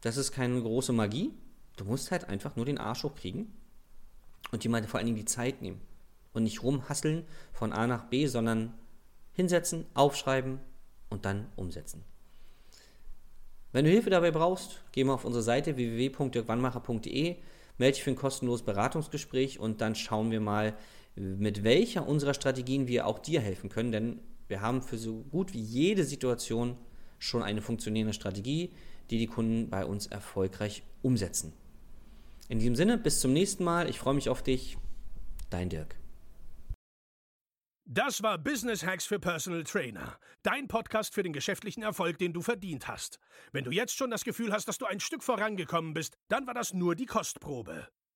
Das 0.00 0.16
ist 0.16 0.32
keine 0.32 0.60
große 0.60 0.92
Magie. 0.92 1.32
Du 1.76 1.84
musst 1.84 2.10
halt 2.10 2.28
einfach 2.28 2.56
nur 2.56 2.64
den 2.64 2.78
Arsch 2.78 3.04
hochkriegen 3.04 3.52
und 4.50 4.64
dir 4.64 4.70
mal 4.70 4.82
vor 4.84 4.98
allen 4.98 5.06
Dingen 5.06 5.18
die 5.18 5.24
Zeit 5.24 5.62
nehmen. 5.62 5.80
Und 6.32 6.44
nicht 6.44 6.62
rumhasseln 6.62 7.24
von 7.52 7.72
A 7.72 7.86
nach 7.86 8.04
B, 8.04 8.26
sondern 8.26 8.72
hinsetzen, 9.32 9.84
aufschreiben 9.94 10.60
und 11.10 11.24
dann 11.24 11.46
umsetzen. 11.56 12.04
Wenn 13.72 13.84
du 13.84 13.90
Hilfe 13.90 14.10
dabei 14.10 14.30
brauchst, 14.30 14.82
geh 14.92 15.04
mal 15.04 15.14
auf 15.14 15.24
unsere 15.24 15.42
Seite 15.42 15.76
www.dirkwannmacher.de 15.76 17.36
melde 17.78 17.94
dich 17.94 18.04
für 18.04 18.10
ein 18.10 18.16
kostenloses 18.16 18.64
Beratungsgespräch 18.64 19.58
und 19.58 19.80
dann 19.80 19.94
schauen 19.94 20.30
wir 20.30 20.40
mal, 20.40 20.74
mit 21.14 21.64
welcher 21.64 22.06
unserer 22.06 22.34
Strategien 22.34 22.86
wir 22.86 23.06
auch 23.06 23.18
dir 23.18 23.40
helfen 23.40 23.68
können, 23.68 23.92
denn 23.92 24.20
wir 24.48 24.60
haben 24.60 24.82
für 24.82 24.98
so 24.98 25.24
gut 25.30 25.52
wie 25.52 25.60
jede 25.60 26.04
Situation 26.04 26.76
schon 27.18 27.42
eine 27.42 27.60
funktionierende 27.60 28.14
Strategie, 28.14 28.72
die 29.10 29.18
die 29.18 29.26
Kunden 29.26 29.68
bei 29.68 29.84
uns 29.84 30.06
erfolgreich 30.06 30.82
umsetzen. 31.02 31.52
In 32.48 32.58
diesem 32.58 32.76
Sinne, 32.76 32.98
bis 32.98 33.20
zum 33.20 33.32
nächsten 33.32 33.64
Mal. 33.64 33.88
Ich 33.88 33.98
freue 33.98 34.14
mich 34.14 34.28
auf 34.28 34.42
dich. 34.42 34.76
Dein 35.50 35.68
Dirk. 35.68 35.96
Das 37.84 38.22
war 38.22 38.38
Business 38.38 38.86
Hacks 38.86 39.06
für 39.06 39.18
Personal 39.18 39.64
Trainer. 39.64 40.18
Dein 40.42 40.68
Podcast 40.68 41.14
für 41.14 41.22
den 41.22 41.32
geschäftlichen 41.32 41.82
Erfolg, 41.82 42.16
den 42.16 42.32
du 42.32 42.40
verdient 42.40 42.88
hast. 42.88 43.18
Wenn 43.52 43.64
du 43.64 43.70
jetzt 43.70 43.96
schon 43.96 44.10
das 44.10 44.24
Gefühl 44.24 44.52
hast, 44.52 44.66
dass 44.66 44.78
du 44.78 44.86
ein 44.86 45.00
Stück 45.00 45.22
vorangekommen 45.22 45.92
bist, 45.92 46.16
dann 46.28 46.46
war 46.46 46.54
das 46.54 46.72
nur 46.72 46.94
die 46.94 47.06
Kostprobe. 47.06 47.88